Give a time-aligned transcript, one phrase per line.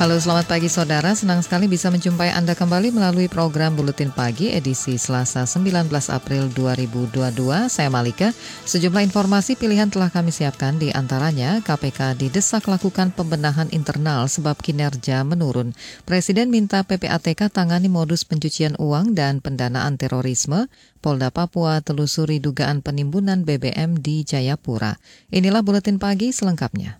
[0.00, 4.96] Halo selamat pagi saudara, senang sekali bisa menjumpai Anda kembali melalui program Buletin Pagi edisi
[4.96, 7.20] Selasa 19 April 2022.
[7.68, 8.32] Saya Malika,
[8.64, 15.20] sejumlah informasi pilihan telah kami siapkan di antaranya KPK didesak lakukan pembenahan internal sebab kinerja
[15.20, 15.76] menurun.
[16.08, 20.72] Presiden minta PPATK tangani modus pencucian uang dan pendanaan terorisme.
[21.04, 24.96] Polda Papua telusuri dugaan penimbunan BBM di Jayapura.
[25.28, 26.96] Inilah Buletin Pagi selengkapnya.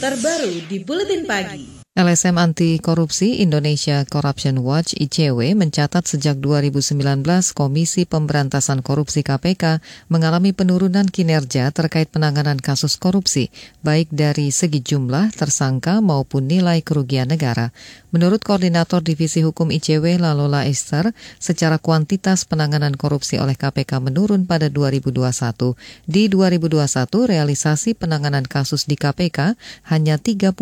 [0.00, 1.73] Terbaru di Buletin Pagi.
[1.94, 7.22] LSM Anti Korupsi Indonesia Corruption Watch ICW mencatat sejak 2019
[7.54, 9.78] Komisi Pemberantasan Korupsi KPK
[10.10, 13.46] mengalami penurunan kinerja terkait penanganan kasus korupsi,
[13.86, 17.70] baik dari segi jumlah tersangka maupun nilai kerugian negara.
[18.10, 24.66] Menurut Koordinator Divisi Hukum ICW Lalola Esther, secara kuantitas penanganan korupsi oleh KPK menurun pada
[24.66, 25.78] 2021.
[26.10, 29.54] Di 2021, realisasi penanganan kasus di KPK
[29.94, 30.54] hanya 32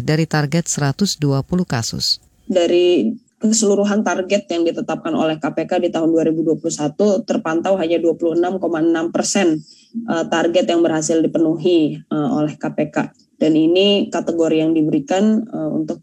[0.00, 1.18] dari target 120
[1.66, 2.22] kasus.
[2.46, 6.58] Dari keseluruhan target yang ditetapkan oleh KPK di tahun 2021
[7.22, 9.62] terpantau hanya 26,6 persen
[10.10, 13.14] eh, target yang berhasil dipenuhi eh, oleh KPK.
[13.38, 16.02] Dan ini kategori yang diberikan eh, untuk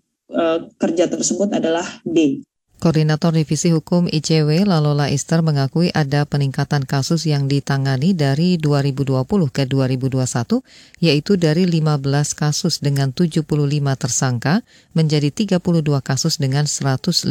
[0.81, 2.42] kerja tersebut adalah D.
[2.76, 9.64] Koordinator Divisi Hukum ICW Lalola Ister mengakui ada peningkatan kasus yang ditangani dari 2020 ke
[9.64, 10.59] 2021,
[11.00, 12.03] yaitu dari 15
[12.36, 13.48] kasus dengan 75
[13.96, 14.59] tersangka
[14.92, 15.64] menjadi 32
[16.03, 17.23] kasus dengan 115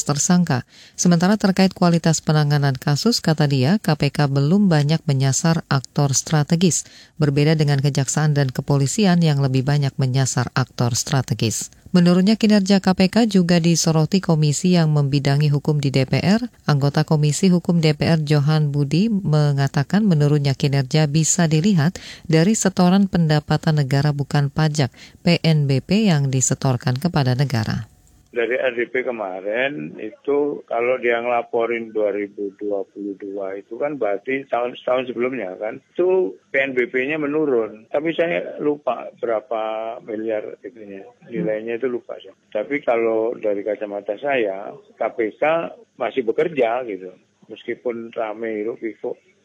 [0.00, 0.64] tersangka.
[0.96, 6.88] Sementara terkait kualitas penanganan kasus, kata dia, KPK belum banyak menyasar aktor strategis,
[7.20, 11.75] berbeda dengan kejaksaan dan kepolisian yang lebih banyak menyasar aktor strategis.
[11.96, 16.44] Menurutnya kinerja KPK juga disoroti komisi yang membidangi hukum di DPR.
[16.68, 21.96] Anggota Komisi Hukum DPR Johan Budi mengatakan menurutnya kinerja bisa dilihat
[22.28, 24.92] dari setoran pendapatan negara bukan pajak
[25.24, 27.88] PNBP yang disetorkan kepada negara
[28.36, 32.60] dari RDP kemarin itu kalau dia ngelaporin 2022
[33.64, 37.88] itu kan berarti tahun tahun sebelumnya kan itu PNBP-nya menurun.
[37.88, 42.30] Tapi saya lupa berapa miliar itunya nilainya itu lupa sih.
[42.52, 45.42] Tapi kalau dari kacamata saya KPK
[45.96, 47.16] masih bekerja gitu
[47.48, 48.74] meskipun rame itu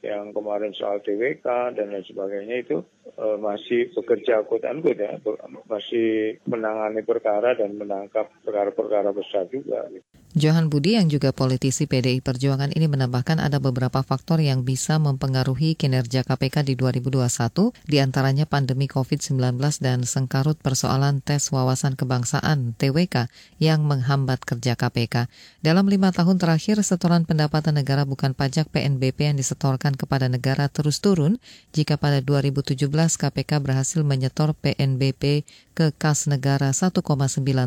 [0.02, 2.82] yang kemarin soal TWK dan lain sebagainya itu
[3.22, 5.22] uh, masih bekerja quote unquote ya,
[5.70, 9.86] masih menangani perkara dan menangkap perkara-perkara besar juga.
[9.94, 10.11] Gitu.
[10.32, 15.76] Johan Budi yang juga politisi PDI Perjuangan ini menambahkan ada beberapa faktor yang bisa mempengaruhi
[15.76, 23.28] kinerja KPK di 2021, di antaranya pandemi COVID-19 dan sengkarut persoalan tes wawasan kebangsaan TWK
[23.60, 25.28] yang menghambat kerja KPK.
[25.60, 31.04] Dalam lima tahun terakhir, setoran pendapatan negara bukan pajak PNBP yang disetorkan kepada negara terus
[31.04, 31.44] turun,
[31.76, 32.88] jika pada 2017
[33.20, 35.44] KPK berhasil menyetor PNBP
[35.76, 37.04] ke kas negara 1,9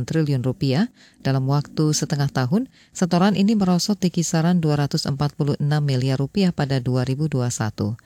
[0.09, 0.89] triliun rupiah
[1.21, 7.99] dalam waktu setengah tahun tahun, setoran ini merosot di kisaran 246 miliar rupiah pada 2021.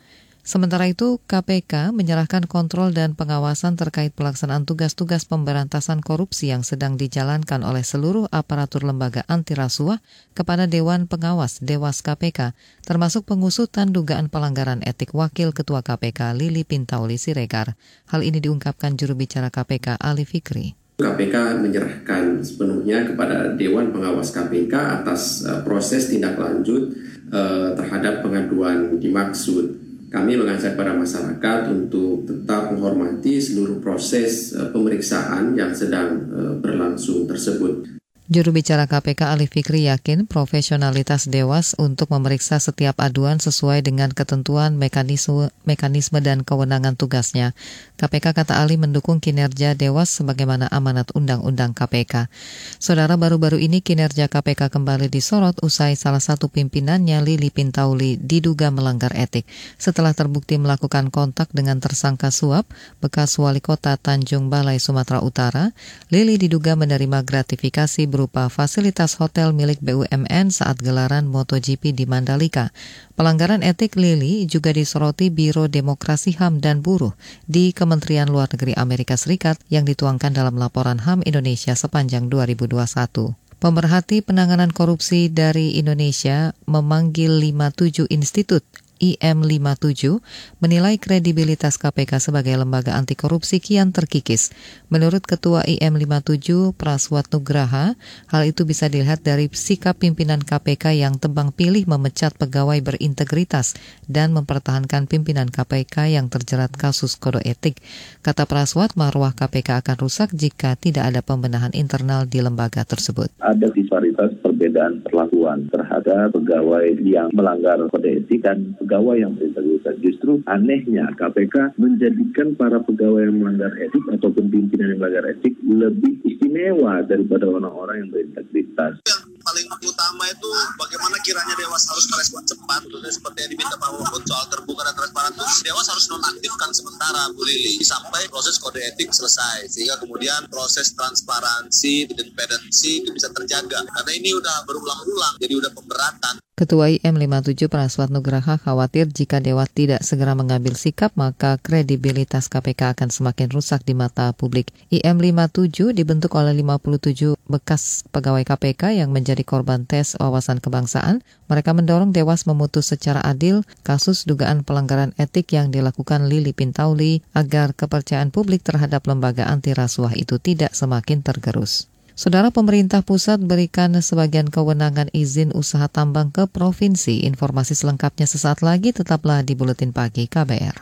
[0.49, 7.61] Sementara itu, KPK menyerahkan kontrol dan pengawasan terkait pelaksanaan tugas-tugas pemberantasan korupsi yang sedang dijalankan
[7.61, 10.01] oleh seluruh aparatur lembaga anti rasuah
[10.33, 17.21] kepada Dewan Pengawas Dewas KPK, termasuk pengusutan dugaan pelanggaran etik Wakil Ketua KPK Lili Pintauli
[17.21, 17.77] Siregar.
[18.09, 20.78] Hal ini diungkapkan juru bicara KPK Ali Fikri.
[20.99, 26.91] KPK menyerahkan sepenuhnya kepada Dewan Pengawas KPK atas uh, proses tindak lanjut
[27.31, 29.79] uh, terhadap pengaduan dimaksud.
[30.11, 36.19] Kami mengajak para masyarakat untuk tetap menghormati seluruh proses uh, pemeriksaan yang sedang
[36.59, 37.98] berlangsung tersebut.
[38.29, 44.77] Juru bicara KPK Ali Fikri yakin profesionalitas Dewas untuk memeriksa setiap aduan sesuai dengan ketentuan
[44.77, 47.57] mekanisme, mekanisme dan kewenangan tugasnya.
[47.97, 52.29] KPK kata Ali mendukung kinerja Dewas sebagaimana amanat Undang-Undang KPK.
[52.77, 59.17] Saudara baru-baru ini kinerja KPK kembali disorot usai salah satu pimpinannya Lili Pintauli diduga melanggar
[59.17, 59.49] etik
[59.81, 62.69] setelah terbukti melakukan kontak dengan tersangka suap
[63.01, 65.73] bekas wali kota Tanjung Balai Sumatera Utara.
[66.13, 72.75] Lili diduga menerima gratifikasi berupa fasilitas hotel milik BUMN saat gelaran MotoGP di Mandalika.
[73.15, 77.15] Pelanggaran etik Lili juga disoroti Biro Demokrasi HAM dan Buruh
[77.47, 83.39] di Kementerian Luar Negeri Amerika Serikat yang dituangkan dalam laporan HAM Indonesia sepanjang 2021.
[83.63, 88.67] Pemerhati penanganan korupsi dari Indonesia memanggil 57 institut
[88.99, 90.21] IM57
[90.61, 94.51] menilai kredibilitas KPK sebagai lembaga anti korupsi kian terkikis.
[94.91, 97.95] Menurut Ketua IM57 Praswat Nugraha,
[98.29, 103.79] hal itu bisa dilihat dari sikap pimpinan KPK yang tebang pilih memecat pegawai berintegritas
[104.11, 107.79] dan mempertahankan pimpinan KPK yang terjerat kasus kode etik.
[108.27, 113.31] Kata Praswat, marwah KPK akan rusak jika tidak ada pembenahan internal di lembaga tersebut.
[113.39, 120.01] Ada disparitas perbedaan perlakuan terhadap pegawai yang melanggar kode etik dan pegawai yang berintegritas.
[120.01, 126.25] Justru anehnya KPK menjadikan para pegawai yang melanggar etik ataupun pimpinan yang melanggar etik lebih
[126.25, 129.05] istimewa daripada orang-orang yang berintegritas.
[129.05, 130.51] Yang paling utama itu
[130.81, 132.81] bagaimana kiranya Dewas harus merespon cepat,
[133.13, 137.45] seperti yang diminta Pak Mahfud soal terbuka dan transparan itu Dewas harus nonaktifkan sementara Bu
[137.45, 144.13] Lili sampai proses kode etik selesai sehingga kemudian proses transparansi, independensi itu bisa terjaga karena
[144.17, 146.41] ini udah berulang-ulang jadi udah pemberatan.
[146.59, 153.15] Ketua IM57 Praswat Nugraha khawatir jika Dewas tidak segera mengambil sikap maka kredibilitas KPK akan
[153.15, 154.75] semakin rusak di mata publik.
[154.91, 161.23] IM57 dibentuk oleh 57 bekas pegawai KPK yang menjadi korban tes wawasan kebangsaan.
[161.47, 167.71] Mereka mendorong Dewas memutus secara adil kasus dugaan pelanggaran etik yang dilakukan Lili Pintauli agar
[167.71, 171.87] kepercayaan publik terhadap lembaga anti rasuah itu tidak semakin tergerus.
[172.19, 177.23] Saudara pemerintah pusat berikan sebagian kewenangan izin usaha tambang ke provinsi.
[177.31, 180.75] Informasi selengkapnya sesaat lagi tetaplah di Buletin Pagi KBR.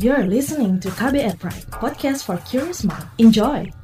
[0.00, 3.04] You're listening to KBR Pride, podcast for curious mind.
[3.20, 3.83] Enjoy!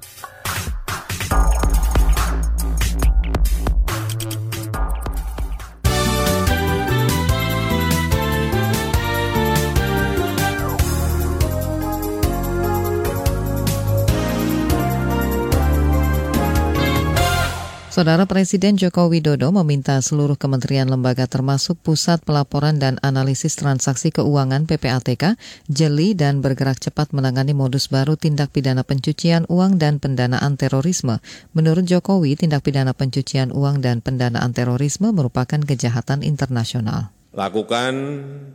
[18.00, 24.64] Saudara Presiden Joko Widodo meminta seluruh kementerian lembaga termasuk Pusat Pelaporan dan Analisis Transaksi Keuangan
[24.64, 25.36] PPATK
[25.68, 31.20] jeli dan bergerak cepat menangani modus baru tindak pidana pencucian uang dan pendanaan terorisme.
[31.52, 37.12] Menurut Jokowi, tindak pidana pencucian uang dan pendanaan terorisme merupakan kejahatan internasional.
[37.36, 37.92] Lakukan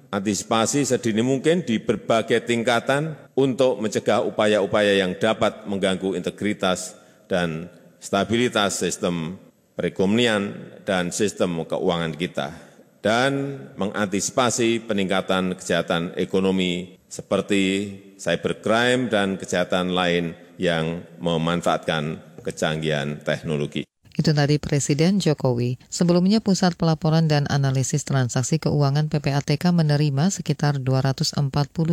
[0.10, 6.98] antisipasi sedini mungkin di berbagai tingkatan untuk mencegah upaya-upaya yang dapat mengganggu integritas
[7.30, 7.70] dan
[8.06, 9.42] stabilitas sistem
[9.74, 10.54] perekonomian
[10.86, 12.54] dan sistem keuangan kita,
[13.02, 23.85] dan mengantisipasi peningkatan kejahatan ekonomi seperti cybercrime dan kejahatan lain yang memanfaatkan kecanggihan teknologi.
[24.16, 25.76] Itu tadi Presiden Jokowi.
[25.92, 31.36] Sebelumnya Pusat Pelaporan dan Analisis Transaksi Keuangan PPATK menerima sekitar 240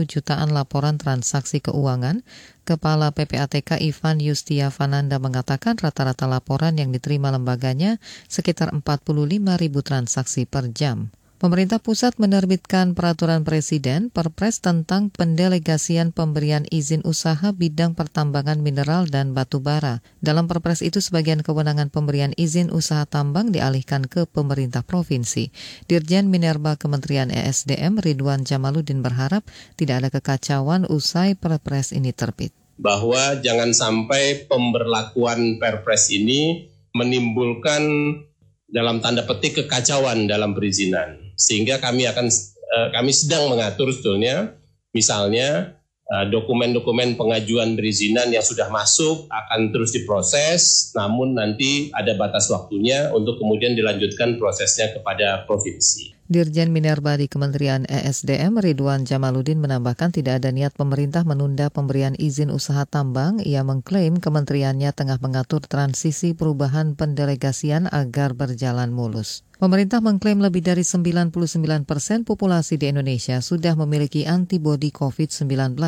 [0.06, 2.22] jutaan laporan transaksi keuangan.
[2.62, 7.98] Kepala PPATK Ivan Yustia Fananda mengatakan rata-rata laporan yang diterima lembaganya
[8.30, 11.10] sekitar 45 ribu transaksi per jam.
[11.42, 19.34] Pemerintah pusat menerbitkan peraturan presiden Perpres tentang pendelegasian pemberian izin usaha bidang pertambangan mineral dan
[19.34, 20.06] batu bara.
[20.22, 25.50] Dalam Perpres itu sebagian kewenangan pemberian izin usaha tambang dialihkan ke pemerintah provinsi.
[25.90, 29.42] Dirjen Minerba Kementerian ESDM Ridwan Jamaludin berharap
[29.74, 32.54] tidak ada kekacauan usai Perpres ini terbit.
[32.78, 37.82] Bahwa jangan sampai pemberlakuan Perpres ini menimbulkan
[38.70, 42.26] dalam tanda petik kekacauan dalam perizinan sehingga kami akan
[42.76, 44.62] uh, kami sedang mengatur sebetulnya
[44.92, 45.80] misalnya
[46.12, 53.08] eh, dokumen-dokumen pengajuan perizinan yang sudah masuk akan terus diproses, namun nanti ada batas waktunya
[53.10, 56.12] untuk kemudian dilanjutkan prosesnya kepada provinsi.
[56.32, 62.48] Dirjen Minerba di Kementerian ESDM Ridwan Jamaludin menambahkan tidak ada niat pemerintah menunda pemberian izin
[62.48, 63.36] usaha tambang.
[63.44, 69.44] Ia mengklaim kementeriannya tengah mengatur transisi perubahan pendelegasian agar berjalan mulus.
[69.62, 71.30] Pemerintah mengklaim lebih dari 99
[71.86, 75.78] persen populasi di Indonesia sudah memiliki antibodi COVID-19.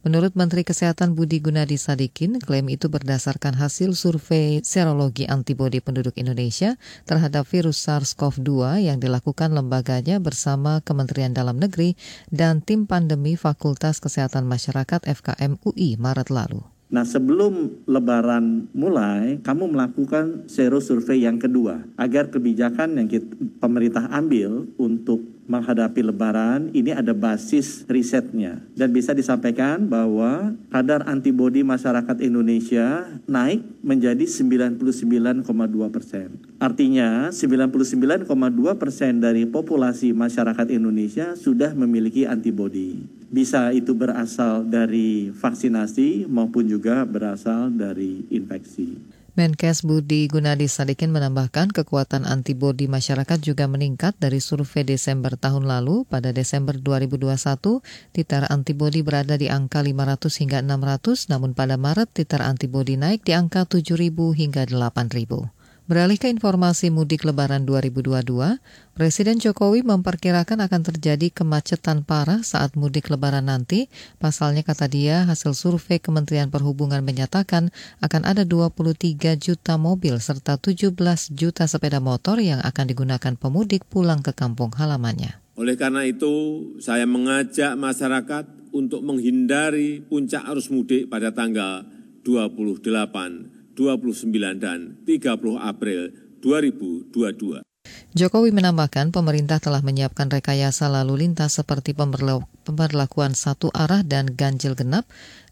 [0.00, 6.80] Menurut Menteri Kesehatan Budi Gunadi Sadikin, klaim itu berdasarkan hasil survei serologi antibodi penduduk Indonesia
[7.04, 12.00] terhadap virus SARS-CoV-2 yang dilakukan lembaganya bersama Kementerian Dalam Negeri
[12.32, 16.77] dan tim pandemi Fakultas Kesehatan Masyarakat FKM UI Maret lalu.
[16.88, 23.28] Nah sebelum lebaran mulai, kamu melakukan sero survei yang kedua agar kebijakan yang kita,
[23.60, 31.64] pemerintah ambil untuk menghadapi lebaran ini ada basis risetnya dan bisa disampaikan bahwa kadar antibodi
[31.64, 35.44] masyarakat Indonesia naik menjadi 99,2
[35.88, 36.40] persen.
[36.60, 38.28] Artinya 99,2
[38.76, 47.04] persen dari populasi masyarakat Indonesia sudah memiliki antibodi bisa itu berasal dari vaksinasi maupun juga
[47.04, 49.18] berasal dari infeksi.
[49.38, 56.02] Menkes Budi Gunadi Sadikin menambahkan kekuatan antibodi masyarakat juga meningkat dari survei Desember tahun lalu.
[56.10, 57.78] Pada Desember 2021,
[58.10, 63.30] titar antibodi berada di angka 500 hingga 600, namun pada Maret titar antibodi naik di
[63.30, 65.57] angka 7.000 hingga 8.000.
[65.88, 68.20] Beralih ke informasi mudik lebaran 2022,
[68.92, 73.88] Presiden Jokowi memperkirakan akan terjadi kemacetan parah saat mudik lebaran nanti.
[74.20, 77.72] Pasalnya kata dia, hasil survei Kementerian Perhubungan menyatakan
[78.04, 80.92] akan ada 23 juta mobil serta 17
[81.32, 85.40] juta sepeda motor yang akan digunakan pemudik pulang ke kampung halamannya.
[85.56, 91.88] Oleh karena itu, saya mengajak masyarakat untuk menghindari puncak arus mudik pada tanggal
[92.28, 96.10] 28 29 dan 30 April
[96.42, 97.67] 2022.
[98.16, 101.92] Jokowi menambahkan pemerintah telah menyiapkan rekayasa lalu lintas seperti
[102.64, 105.04] pemberlakuan satu arah dan ganjil genap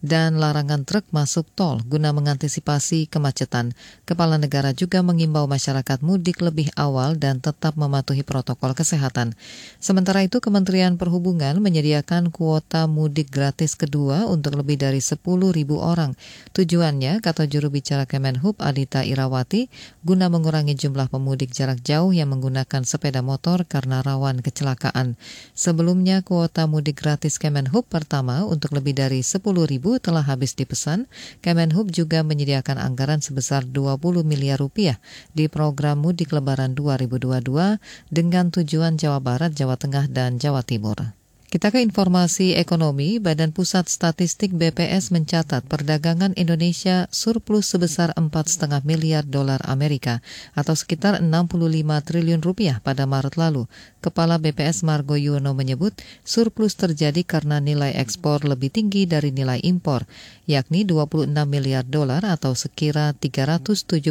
[0.04, 3.72] dan larangan truk masuk tol guna mengantisipasi kemacetan.
[4.04, 9.34] Kepala negara juga mengimbau masyarakat mudik lebih awal dan tetap mematuhi protokol kesehatan.
[9.80, 15.18] Sementara itu, Kementerian Perhubungan menyediakan kuota mudik gratis kedua untuk lebih dari 10.000
[15.76, 16.12] orang.
[16.52, 19.68] Tujuannya, kata juru bicara Kemenhub Adita Irawati,
[20.04, 25.14] guna mengurangi jumlah pemudik jarak jauh yang menggunakan sepeda motor karena rawan kecelakaan.
[25.54, 29.46] Sebelumnya, kuota mudik gratis Kemenhub pertama untuk lebih dari 10.000
[30.02, 31.06] telah habis dipesan.
[31.38, 34.98] Kemenhub juga menyediakan anggaran sebesar 20 miliar rupiah
[35.38, 37.78] di program mudik lebaran 2022
[38.10, 41.15] dengan tujuan Jawa Barat, Jawa Tengah, dan Jawa Timur.
[41.46, 49.22] Kita ke informasi ekonomi, Badan Pusat Statistik BPS mencatat perdagangan Indonesia surplus sebesar 4,5 miliar
[49.22, 50.26] dolar Amerika
[50.58, 51.46] atau sekitar 65
[52.02, 53.70] triliun rupiah pada Maret lalu.
[54.02, 55.94] Kepala BPS Margo Yuwono menyebut
[56.26, 60.02] surplus terjadi karena nilai ekspor lebih tinggi dari nilai impor,
[60.50, 64.02] yakni 26 miliar dolar atau sekira 373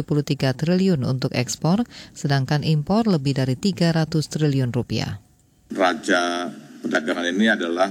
[0.56, 1.84] triliun untuk ekspor,
[2.16, 5.20] sedangkan impor lebih dari 300 triliun rupiah.
[5.68, 6.48] Raja
[6.86, 7.90] perdagangan ini adalah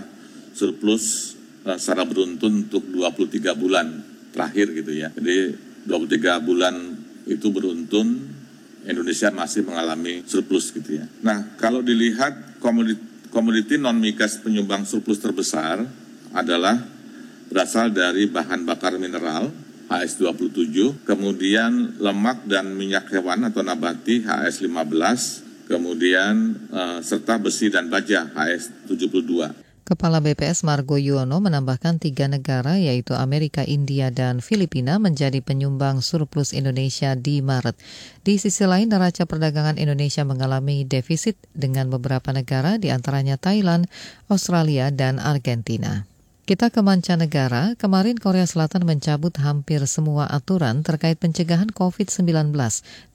[0.56, 1.36] surplus
[1.68, 3.88] uh, secara beruntun untuk 23 bulan
[4.32, 5.12] terakhir gitu ya.
[5.12, 5.52] Jadi
[5.84, 6.76] 23 bulan
[7.28, 8.08] itu beruntun
[8.88, 11.06] Indonesia masih mengalami surplus gitu ya.
[11.26, 12.62] Nah, kalau dilihat
[13.30, 15.84] komoditi non migas penyumbang surplus terbesar
[16.32, 16.80] adalah
[17.50, 19.50] berasal dari bahan bakar mineral
[19.86, 28.30] HS27, kemudian lemak dan minyak hewan atau nabati HS15, kemudian uh, serta besi dan baja
[28.32, 29.66] HS72.
[29.86, 36.58] Kepala BPS Margo Yuwono menambahkan tiga negara yaitu Amerika, India, dan Filipina menjadi penyumbang surplus
[36.58, 37.78] Indonesia di Maret.
[38.26, 43.86] Di sisi lain, neraca perdagangan Indonesia mengalami defisit dengan beberapa negara di antaranya Thailand,
[44.26, 46.15] Australia, dan Argentina.
[46.46, 52.54] Kita ke mancanegara, kemarin Korea Selatan mencabut hampir semua aturan terkait pencegahan COVID-19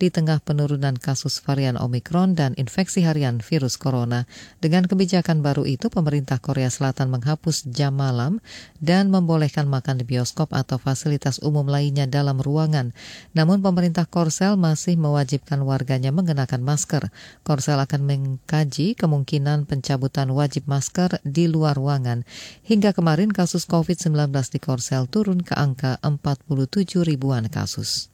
[0.02, 4.26] di tengah penurunan kasus varian Omikron dan infeksi harian virus corona.
[4.58, 8.42] Dengan kebijakan baru itu, pemerintah Korea Selatan menghapus jam malam
[8.82, 12.90] dan membolehkan makan di bioskop atau fasilitas umum lainnya dalam ruangan.
[13.30, 17.14] Namun pemerintah Korsel masih mewajibkan warganya mengenakan masker.
[17.46, 22.26] Korsel akan mengkaji kemungkinan pencabutan wajib masker di luar ruangan.
[22.66, 28.08] Hingga kemarin kemarin kasus COVID-19 di Korsel turun ke angka 47 ribuan kasus.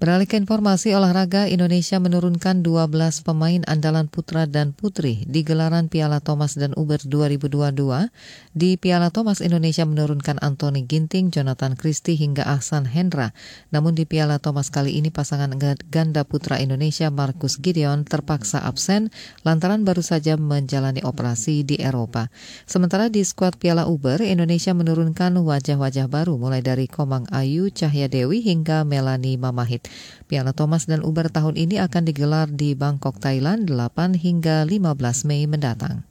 [0.00, 6.24] Beralih ke informasi olahraga, Indonesia menurunkan 12 pemain andalan putra dan putri di gelaran Piala
[6.24, 8.08] Thomas dan Uber 2022.
[8.56, 13.36] Di Piala Thomas, Indonesia menurunkan Anthony Ginting, Jonathan Christie hingga Ahsan Hendra.
[13.76, 15.52] Namun di Piala Thomas kali ini pasangan
[15.92, 19.12] ganda putra Indonesia Marcus Gideon terpaksa absen
[19.44, 22.32] lantaran baru saja menjalani operasi di Eropa.
[22.64, 28.40] Sementara di skuad Piala Uber, Indonesia menurunkan wajah-wajah baru mulai dari Komang Ayu, Cahya Dewi
[28.40, 29.89] hingga Melani Mamahit.
[30.30, 35.44] Piala Thomas dan Uber tahun ini akan digelar di Bangkok, Thailand 8 hingga 15 Mei
[35.50, 36.06] mendatang.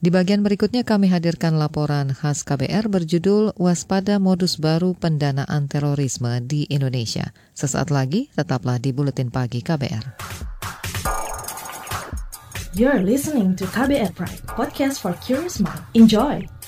[0.00, 6.64] Di bagian berikutnya kami hadirkan laporan khas KBR berjudul Waspada Modus Baru Pendanaan Terorisme di
[6.72, 7.36] Indonesia.
[7.52, 10.04] Sesaat lagi, tetaplah di Buletin Pagi KBR.
[12.72, 15.84] You're listening to KBR Pride, podcast for curious mind.
[15.92, 16.59] Enjoy!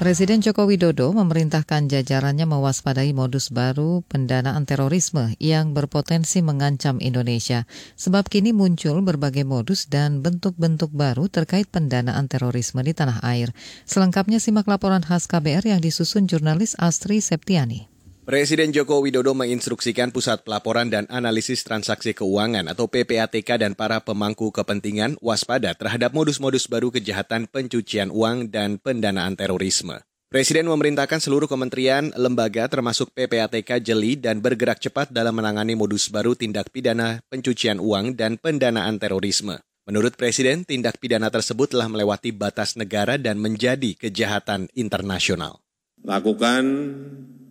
[0.00, 7.68] Presiden Joko Widodo memerintahkan jajarannya mewaspadai modus baru pendanaan terorisme yang berpotensi mengancam Indonesia.
[8.00, 13.52] Sebab kini muncul berbagai modus dan bentuk-bentuk baru terkait pendanaan terorisme di tanah air.
[13.84, 17.89] Selengkapnya simak laporan khas KBR yang disusun jurnalis Astri Septiani.
[18.30, 24.54] Presiden Joko Widodo menginstruksikan Pusat Pelaporan dan Analisis Transaksi Keuangan atau PPATK dan para pemangku
[24.54, 29.98] kepentingan waspada terhadap modus-modus baru kejahatan pencucian uang dan pendanaan terorisme.
[30.30, 36.38] Presiden memerintahkan seluruh kementerian, lembaga termasuk PPATK jeli dan bergerak cepat dalam menangani modus baru
[36.38, 39.58] tindak pidana pencucian uang dan pendanaan terorisme.
[39.90, 45.58] Menurut Presiden, tindak pidana tersebut telah melewati batas negara dan menjadi kejahatan internasional.
[46.06, 46.62] Lakukan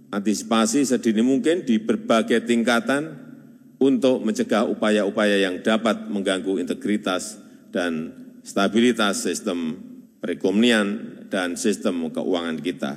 [0.10, 3.30] antisipasi sedini mungkin di berbagai tingkatan
[3.80, 7.40] untuk mencegah upaya-upaya yang dapat mengganggu integritas
[7.72, 8.12] dan
[8.44, 9.80] stabilitas sistem
[10.20, 12.94] perekonomian dan sistem keuangan kita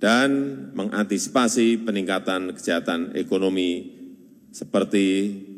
[0.00, 0.30] dan
[0.72, 4.02] mengantisipasi peningkatan kejahatan ekonomi
[4.52, 5.06] seperti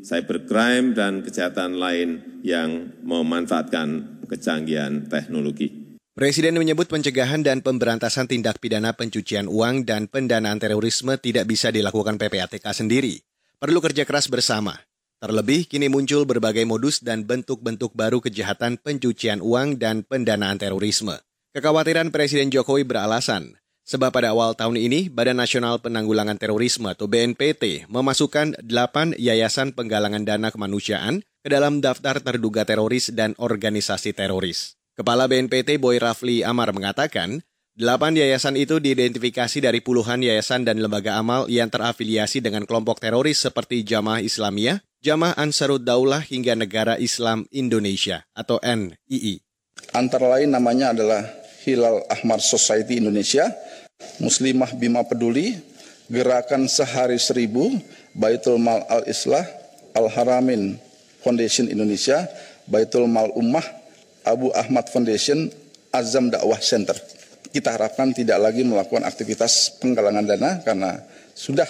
[0.05, 5.84] cybercrime dan kejahatan lain yang memanfaatkan kecanggihan teknologi.
[6.15, 12.23] Presiden menyebut pencegahan dan pemberantasan tindak pidana pencucian uang dan pendanaan terorisme tidak bisa dilakukan
[12.23, 13.19] PPATK sendiri.
[13.59, 14.79] Perlu kerja keras bersama.
[15.19, 21.19] Terlebih, kini muncul berbagai modus dan bentuk-bentuk baru kejahatan pencucian uang dan pendanaan terorisme.
[21.51, 27.91] Kekhawatiran Presiden Jokowi beralasan, sebab pada awal tahun ini, Badan Nasional Penanggulangan Terorisme atau BNPT
[27.91, 34.79] memasukkan 8 yayasan penggalangan dana kemanusiaan ke dalam daftar terduga teroris dan organisasi teroris.
[34.95, 37.43] Kepala BNPT Boy Rafli Amar mengatakan,
[37.75, 43.43] delapan yayasan itu diidentifikasi dari puluhan yayasan dan lembaga amal yang terafiliasi dengan kelompok teroris
[43.43, 49.43] seperti Jamaah Islamiyah, Jamaah Ansarud Daulah hingga Negara Islam Indonesia atau NII.
[49.91, 51.27] Antara lain namanya adalah
[51.67, 53.51] Hilal Ahmar Society Indonesia,
[54.23, 55.59] Muslimah Bima Peduli,
[56.07, 57.67] Gerakan Sehari Seribu,
[58.15, 59.43] Baitul Mal Al-Islah,
[59.99, 60.79] Al-Haramin
[61.27, 62.31] Foundation Indonesia,
[62.71, 63.84] Baitul Mal Ummah,
[64.25, 65.53] Abu Ahmad Foundation
[65.93, 66.97] Azam Dakwah Center.
[67.55, 70.99] Kita harapkan tidak lagi melakukan aktivitas penggalangan dana karena
[71.39, 71.69] sudah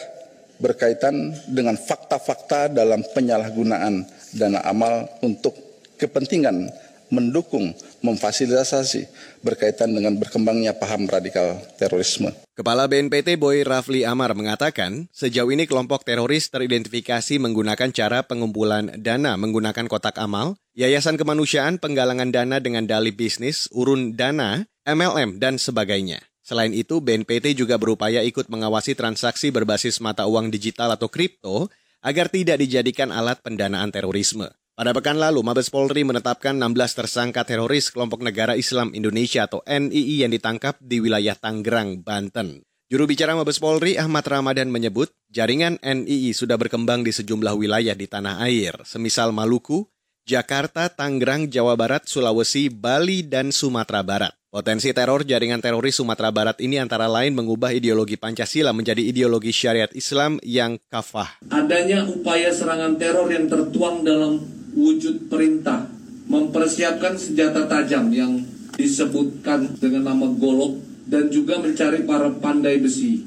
[0.57, 5.53] berkaitan dengan fakta-fakta dalam penyalahgunaan dana amal untuk
[5.99, 6.71] kepentingan
[7.15, 7.71] mendukung,
[8.03, 9.07] memfasilitasi
[9.47, 12.35] berkaitan dengan berkembangnya paham radikal terorisme.
[12.55, 19.39] Kepala BNPT Boy Rafli Amar mengatakan, sejauh ini kelompok teroris teridentifikasi menggunakan cara pengumpulan dana
[19.39, 26.23] menggunakan kotak amal, yayasan kemanusiaan penggalangan dana dengan dalih bisnis, urun dana, MLM, dan sebagainya.
[26.45, 31.73] Selain itu, BNPT juga berupaya ikut mengawasi transaksi berbasis mata uang digital atau kripto
[32.05, 34.53] agar tidak dijadikan alat pendanaan terorisme.
[34.75, 40.27] Pada pekan lalu, Mabes Polri menetapkan 16 tersangka teroris kelompok negara Islam Indonesia atau NII
[40.27, 42.67] yang ditangkap di wilayah Tanggerang, Banten.
[42.91, 48.11] Juru bicara Mabes Polri Ahmad Ramadan menyebut jaringan NII sudah berkembang di sejumlah wilayah di
[48.11, 49.87] tanah air, semisal Maluku,
[50.27, 54.35] Jakarta, Tangerang, Jawa Barat, Sulawesi, Bali, dan Sumatera Barat.
[54.55, 59.91] Potensi teror jaringan teroris Sumatera Barat ini antara lain mengubah ideologi Pancasila menjadi ideologi syariat
[59.95, 61.43] Islam yang kafah.
[61.51, 65.87] Adanya upaya serangan teror yang tertuang dalam wujud perintah
[66.27, 68.43] mempersiapkan senjata tajam yang
[68.75, 73.23] disebutkan dengan nama golok dan juga mencari para pandai besi.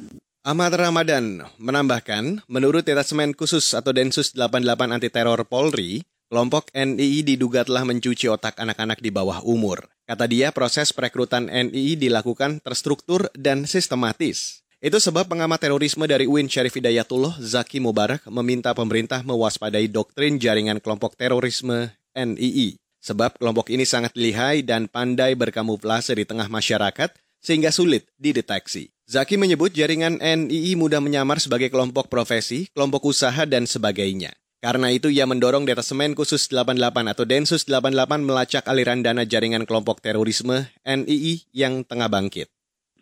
[0.47, 7.67] Ahmad Ramadan menambahkan, menurut Detasmen Khusus atau Densus 88 Anti Teror Polri, kelompok NII diduga
[7.67, 9.91] telah mencuci otak anak-anak di bawah umur.
[10.07, 14.63] Kata dia, proses perekrutan NII dilakukan terstruktur dan sistematis.
[14.87, 20.79] Itu sebab pengamat terorisme dari UIN Syarif Hidayatullah, Zaki Mubarak, meminta pemerintah mewaspadai doktrin jaringan
[20.79, 22.79] kelompok terorisme NII.
[23.03, 27.11] Sebab kelompok ini sangat lihai dan pandai berkamuflase di tengah masyarakat
[27.43, 28.87] sehingga sulit dideteksi.
[29.11, 34.31] Zaki menyebut jaringan NII mudah menyamar sebagai kelompok profesi, kelompok usaha, dan sebagainya.
[34.63, 39.99] Karena itu ia mendorong Detasemen Khusus 88 atau Densus 88 melacak aliran dana jaringan kelompok
[39.99, 42.47] terorisme NII yang tengah bangkit.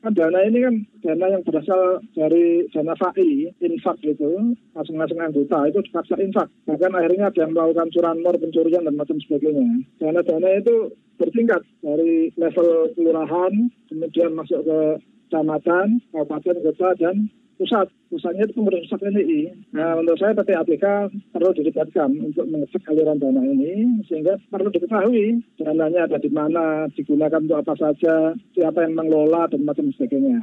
[0.05, 5.81] Kan dana ini kan dana yang berasal dari dana FAI, infak gitu, masing-masing anggota itu
[5.81, 6.45] dipaksa infak.
[6.69, 9.65] Bahkan akhirnya ada yang melakukan curanmor, pencurian, dan macam sebagainya.
[9.97, 13.53] Dana-dana itu bertingkat dari level kelurahan,
[13.89, 14.79] kemudian masuk ke
[15.25, 17.15] kecamatan, kabupaten, kota, dan
[17.57, 17.87] pusat.
[18.11, 19.41] Pusatnya itu kemudian pusat NII.
[19.75, 20.85] Nah, menurut saya PPATK
[21.33, 27.41] perlu dilibatkan untuk mengecek aliran dana ini, sehingga perlu diketahui dananya ada di mana, digunakan
[27.41, 30.39] untuk apa saja, siapa yang mengelola, dan macam sebagainya.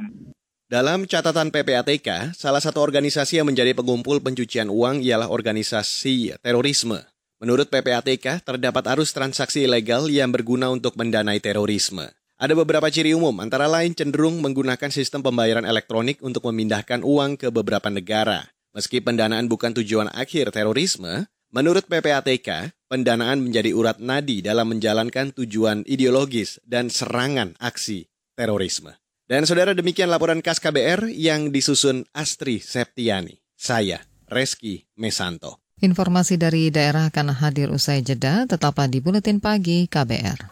[0.73, 6.97] Dalam catatan PPATK, salah satu organisasi yang menjadi pengumpul pencucian uang ialah organisasi terorisme.
[7.37, 12.09] Menurut PPATK, terdapat arus transaksi ilegal yang berguna untuk mendanai terorisme.
[12.43, 17.47] Ada beberapa ciri umum, antara lain cenderung menggunakan sistem pembayaran elektronik untuk memindahkan uang ke
[17.47, 18.51] beberapa negara.
[18.75, 21.23] Meski pendanaan bukan tujuan akhir terorisme,
[21.55, 28.91] menurut PPATK, pendanaan menjadi urat nadi dalam menjalankan tujuan ideologis dan serangan aksi terorisme.
[29.23, 33.39] Dan saudara demikian laporan khas KBR yang disusun Astri Septiani.
[33.55, 35.63] Saya, Reski Mesanto.
[35.79, 40.51] Informasi dari daerah akan hadir usai jeda, tetaplah di Buletin Pagi KBR.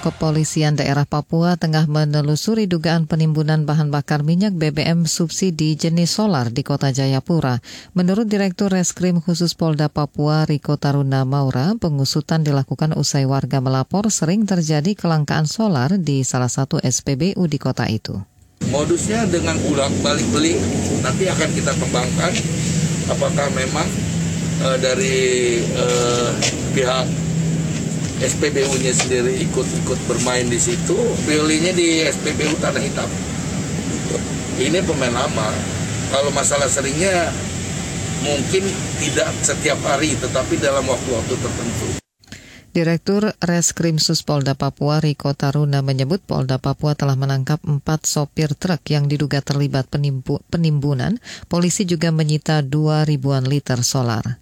[0.00, 6.64] Kepolisian daerah Papua tengah menelusuri dugaan penimbunan bahan bakar minyak BBM subsidi jenis solar di
[6.64, 7.60] kota Jayapura.
[7.92, 14.48] Menurut Direktur Reskrim Khusus Polda Papua Riko Taruna Maura, pengusutan dilakukan usai warga melapor sering
[14.48, 18.16] terjadi kelangkaan solar di salah satu SPBU di kota itu.
[18.72, 20.56] Modusnya dengan ulang balik beli
[21.04, 22.32] nanti akan kita kembangkan
[23.12, 23.88] apakah memang
[24.64, 26.32] uh, dari uh,
[26.72, 27.29] pihak
[28.20, 30.92] SPBU-nya sendiri ikut-ikut bermain di situ,
[31.24, 33.08] pilihnya di SPBU Tanah Hitam.
[34.60, 35.48] Ini pemain lama.
[36.12, 37.32] Kalau masalah seringnya
[38.20, 38.68] mungkin
[39.00, 41.88] tidak setiap hari, tetapi dalam waktu-waktu tertentu.
[42.70, 49.10] Direktur Reskrim Polda Papua Riko Taruna menyebut Polda Papua telah menangkap empat sopir truk yang
[49.10, 51.18] diduga terlibat penimbu, penimbunan.
[51.50, 54.38] Polisi juga menyita dua ribuan liter solar.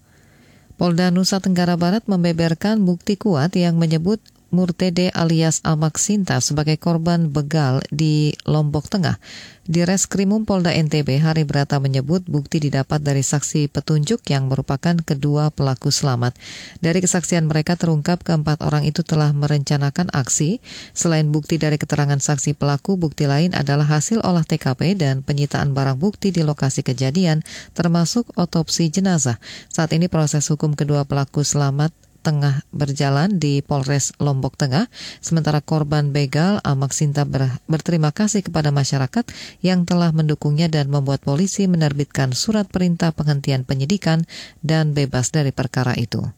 [0.79, 7.29] Polda Nusa Tenggara Barat membeberkan bukti kuat yang menyebut Murtede alias Amak Sinta sebagai korban
[7.29, 9.21] begal di Lombok Tengah.
[9.69, 15.53] Di Reskrimum Polda NTB, Hari Brata menyebut bukti didapat dari saksi petunjuk yang merupakan kedua
[15.53, 16.33] pelaku selamat.
[16.81, 20.65] Dari kesaksian mereka terungkap keempat orang itu telah merencanakan aksi.
[20.97, 26.01] Selain bukti dari keterangan saksi pelaku, bukti lain adalah hasil olah TKP dan penyitaan barang
[26.01, 27.45] bukti di lokasi kejadian,
[27.77, 29.37] termasuk otopsi jenazah.
[29.69, 34.87] Saat ini proses hukum kedua pelaku selamat tengah berjalan di Polres Lombok Tengah,
[35.19, 39.25] sementara korban begal Amak Sinta ber, berterima kasih kepada masyarakat
[39.65, 44.29] yang telah mendukungnya dan membuat polisi menerbitkan surat perintah penghentian penyidikan
[44.63, 46.38] dan bebas dari perkara itu.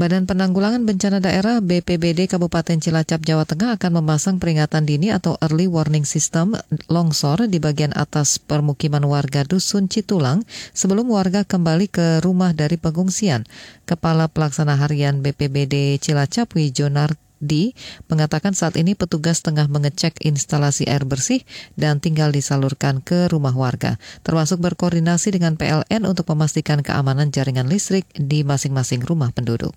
[0.00, 5.68] Badan Penanggulangan Bencana Daerah BPBD Kabupaten Cilacap, Jawa Tengah akan memasang peringatan dini atau early
[5.68, 6.56] warning system
[6.88, 13.44] longsor di bagian atas permukiman warga Dusun Citulang sebelum warga kembali ke rumah dari pengungsian.
[13.84, 17.76] Kepala Pelaksana Harian BPBD Cilacap Wijonar di
[18.08, 21.44] mengatakan saat ini petugas tengah mengecek instalasi air bersih
[21.76, 28.08] dan tinggal disalurkan ke rumah warga, termasuk berkoordinasi dengan PLN untuk memastikan keamanan jaringan listrik
[28.16, 29.76] di masing-masing rumah penduduk.